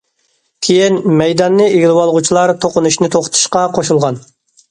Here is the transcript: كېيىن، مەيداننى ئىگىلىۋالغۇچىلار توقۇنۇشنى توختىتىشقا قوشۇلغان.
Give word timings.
كېيىن، 0.67 0.95
مەيداننى 1.19 1.67
ئىگىلىۋالغۇچىلار 1.75 2.53
توقۇنۇشنى 2.65 3.11
توختىتىشقا 3.17 3.67
قوشۇلغان. 3.79 4.21